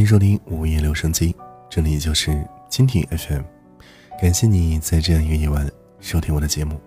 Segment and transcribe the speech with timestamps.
[0.00, 1.36] 欢迎收听午夜留声机，
[1.68, 2.30] 这里就是
[2.70, 3.42] 蜻蜓 FM。
[4.18, 5.70] 感谢你在这样一个夜晚
[6.00, 6.80] 收听我的节目。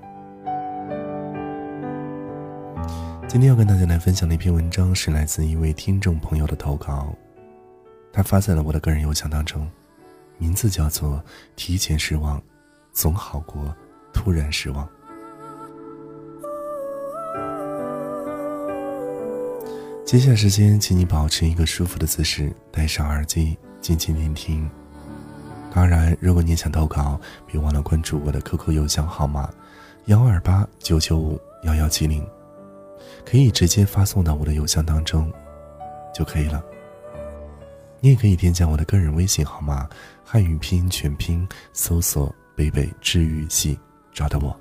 [3.28, 7.14] 今天要跟大家来分享的一篇文章是来自一位听众朋友的投稿，
[8.12, 9.70] 他发在了我的个人邮箱当中，
[10.40, 11.24] 名字叫做
[11.56, 12.42] “提前失望，
[12.94, 13.72] 总好过
[14.12, 14.90] 突然失望”。
[20.14, 24.70] 接下来时间，请你保持一个舒服的姿势，戴上耳机，静静聆听。
[25.74, 29.50] 当然，如果你想投稿，别忘了关注我的 QQ 邮箱号码：
[30.06, 32.24] 幺二八九九五幺幺七零，
[33.26, 35.34] 可以直接发送到我的邮箱当中
[36.14, 36.64] 就可以了。
[38.00, 39.90] 你也可以添加我的个人微信号码，
[40.24, 43.80] 汉语拼音全拼，搜索“北北治愈系”，
[44.14, 44.56] 找到我。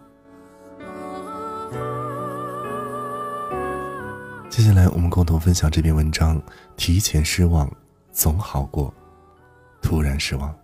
[4.53, 6.39] 接下来，我们共同分享这篇文章。
[6.77, 7.67] 提前失望，
[8.11, 8.93] 总好过
[9.81, 10.55] 突然失望。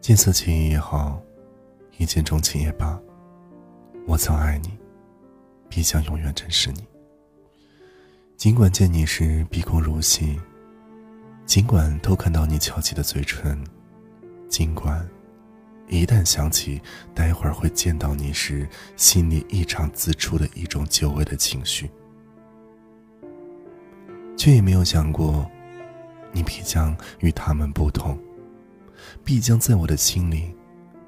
[0.00, 1.20] 见色起意也好，
[1.98, 2.96] 一见钟情也罢，
[4.06, 4.85] 我曾爱你。
[5.68, 6.86] 必将永远珍视你。
[8.36, 10.38] 尽管见你时鼻孔如洗，
[11.46, 13.62] 尽管偷看到你翘起的嘴唇，
[14.48, 15.08] 尽管
[15.88, 16.80] 一旦想起
[17.14, 21.90] 待会儿会见到你时，心里异常自出的一种久违的情绪，
[24.36, 25.50] 却也没有想过，
[26.32, 28.18] 你必将与他们不同，
[29.24, 30.54] 必将在我的心里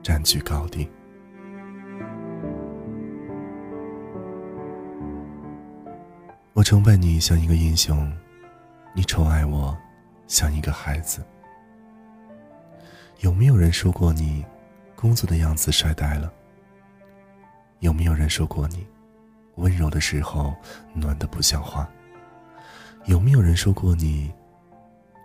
[0.03, 0.89] 占据高地。
[6.59, 8.13] 我崇拜你像一个英雄，
[8.93, 9.79] 你宠爱我
[10.27, 11.25] 像一个孩子。
[13.21, 14.45] 有没有人说过你
[14.97, 16.33] 工作的样子帅呆了？
[17.79, 18.85] 有没有人说过你
[19.55, 20.53] 温柔的时候
[20.95, 21.89] 暖的不像话？
[23.05, 24.29] 有没有人说过你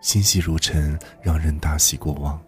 [0.01, 2.39] 心细如尘，让人大喜过望？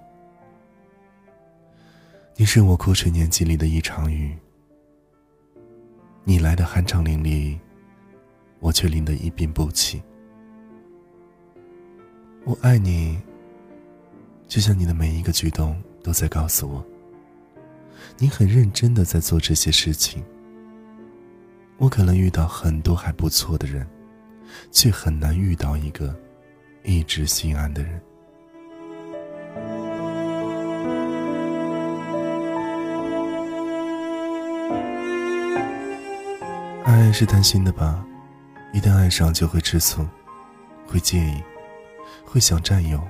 [2.36, 4.38] 你是我枯水年纪里的一场雨，
[6.24, 7.58] 你来的酣畅淋漓。
[8.60, 10.02] 我却淋得一病不起。
[12.44, 13.20] 我爱你，
[14.48, 16.86] 就像你的每一个举动都在告诉我，
[18.18, 20.24] 你很认真的在做这些事情。
[21.78, 23.86] 我可能遇到很多还不错的人，
[24.72, 26.16] 却很难遇到一个
[26.84, 28.02] 一直心安的人。
[36.86, 38.06] 爱是贪心的吧？
[38.76, 40.06] 一旦爱上，就会吃醋，
[40.86, 41.42] 会介意，
[42.26, 43.02] 会想占有。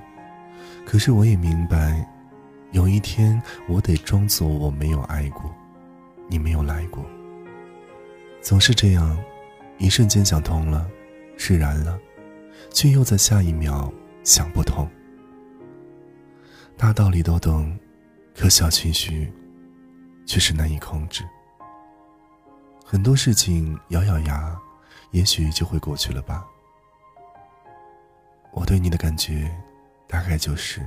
[0.86, 2.08] 可是我也明白，
[2.70, 5.52] 有一天我得装作我没有爱过，
[6.30, 7.04] 你没有来过。
[8.44, 9.18] 总是这样，
[9.80, 10.88] 一瞬间想通了，
[11.36, 12.00] 释然了，
[12.72, 13.92] 却又在下一秒
[14.24, 14.88] 想不通。
[16.78, 17.76] 大道理都懂，
[18.36, 19.34] 可小情绪
[20.28, 21.24] 却是难以控制。
[22.86, 24.56] 很多事情咬咬牙。
[25.16, 26.46] 也许就会过去了吧。
[28.52, 29.50] 我对你的感觉，
[30.10, 30.86] 大概就是，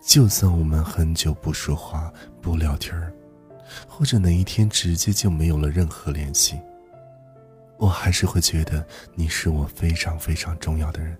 [0.00, 2.10] 就算我们很久不说话、
[2.40, 3.12] 不聊天儿，
[3.86, 6.58] 或者哪一天直接就没有了任何联系，
[7.76, 8.82] 我还是会觉得
[9.14, 11.18] 你是我非常非常重要的人。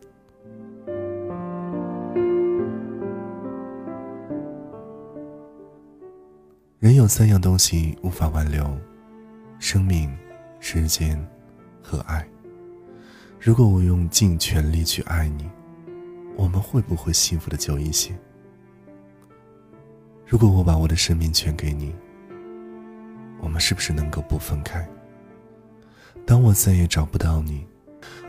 [6.79, 8.75] 人有三样东西无法挽留：
[9.59, 10.17] 生命、
[10.61, 11.23] 时间。
[11.87, 12.27] 和爱。
[13.39, 15.49] 如果我用尽全力去爱你，
[16.37, 18.13] 我们会不会幸福的久一些？
[20.27, 21.95] 如果我把我的生命全给你，
[23.41, 24.85] 我们是不是能够不分开？
[26.27, 27.65] 当我再也找不到你，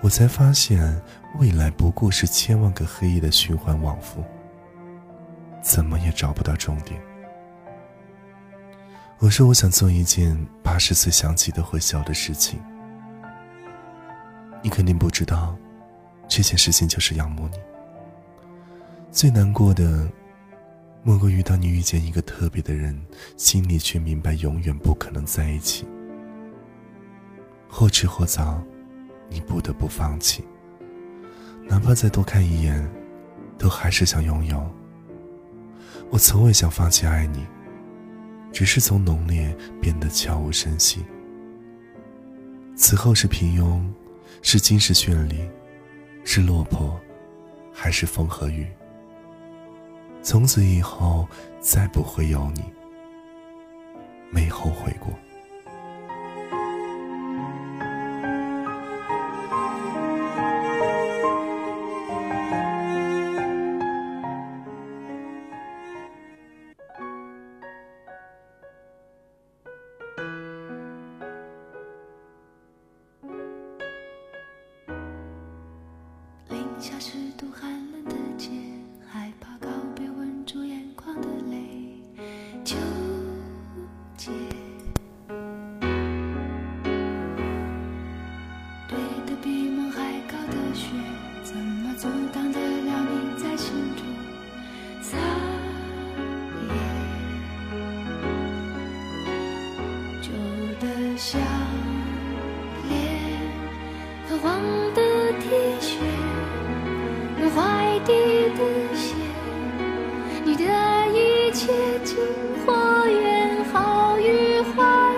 [0.01, 1.01] 我才发现
[1.39, 4.23] 未来不过是千万个黑夜的循环往复，
[5.63, 7.01] 怎么也找不到终点。
[9.17, 12.59] 我说我想做一件八十岁想起都会笑的事情。
[14.67, 15.57] 你肯定不知道，
[16.27, 17.57] 这件事情就是仰慕你。
[19.13, 20.05] 最难过的，
[21.03, 23.01] 莫过于当你遇见一个特别的人，
[23.37, 25.87] 心里却明白永远不可能在一起。
[27.69, 28.61] 或迟或早，
[29.29, 30.43] 你不得不放弃。
[31.65, 32.85] 哪怕再多看一眼，
[33.57, 34.69] 都还是想拥有。
[36.09, 37.47] 我从未想放弃爱你，
[38.51, 41.05] 只是从浓烈变得悄无声息。
[42.75, 43.81] 此后是平庸。
[44.41, 45.49] 是今世绚丽，
[46.23, 46.99] 是落魄，
[47.73, 48.67] 还是风和雨？
[50.21, 51.27] 从此以后，
[51.59, 52.63] 再不会有你，
[54.31, 55.13] 没后悔过。
[76.79, 78.49] 下十度寒冷的街，
[79.09, 81.99] 害怕告别，吻住眼眶的泪，
[82.63, 82.75] 纠
[84.15, 84.29] 结。
[88.87, 89.76] 对的，比。
[108.07, 108.13] 滴
[108.55, 108.59] 的
[108.95, 109.05] 线，
[110.45, 110.63] 你的
[111.13, 111.59] 一切
[112.05, 112.15] 经
[112.65, 112.71] 或
[113.05, 114.71] 远，好与坏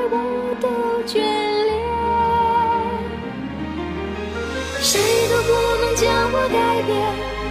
[0.10, 0.14] 我
[0.60, 0.68] 都
[1.06, 1.72] 眷恋，
[4.82, 5.00] 谁
[5.30, 5.50] 都不
[5.82, 6.58] 能将我改
[6.88, 6.98] 变，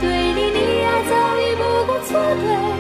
[0.00, 0.04] 对
[0.34, 2.77] 你溺爱早已不顾错对。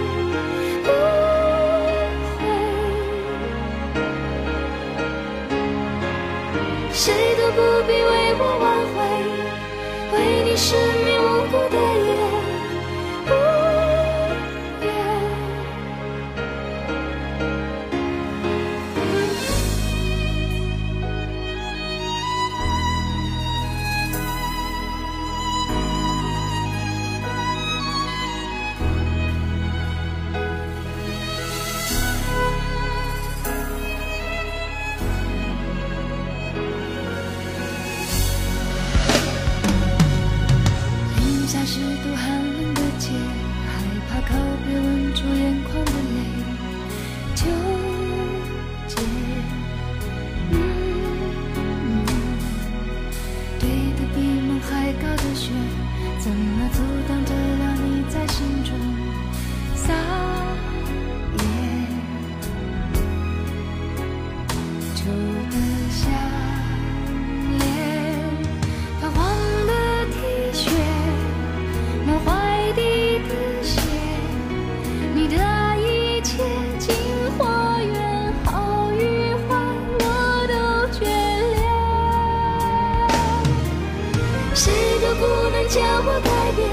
[85.68, 86.66] 将我改变，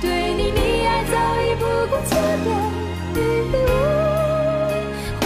[0.00, 2.10] 对你溺爱早已不顾错
[2.44, 2.48] 对，
[3.50, 3.54] 误
[5.20, 5.24] 会，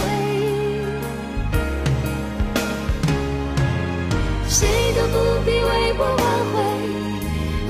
[4.49, 4.57] 谁
[4.95, 5.15] 都不
[5.45, 6.55] 必为我挽回，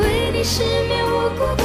[0.02, 1.08] 为你失眠无
[1.38, 1.64] 辜的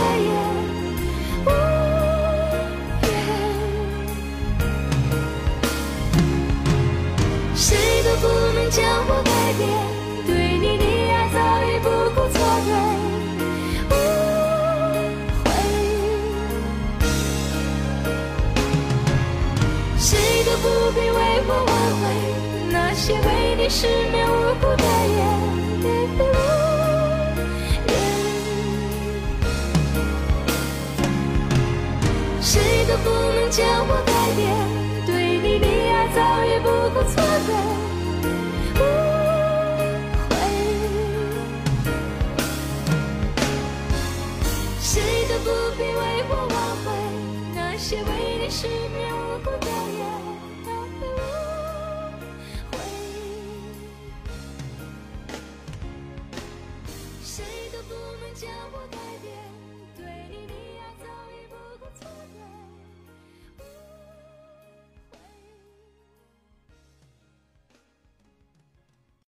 [20.67, 22.03] 不必为我挽回
[22.73, 24.31] 那些为你失眠无
[24.61, 24.83] 辜的
[25.15, 25.19] 夜，
[32.41, 32.51] 谁
[32.89, 33.91] 都不能将我